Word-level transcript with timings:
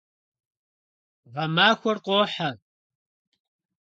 Гъэмахуэр 1.33 1.97
къохьэ. 2.05 2.49